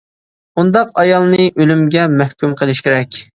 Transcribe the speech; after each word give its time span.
-ئۇنداق 0.01 0.97
ئايالنى 1.03 1.45
ئۆلۈمگە 1.51 2.07
مەھكۇم 2.15 2.57
قىلىش 2.63 2.83
كېرەك. 2.89 3.23